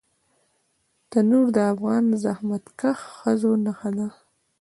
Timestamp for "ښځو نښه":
3.17-3.89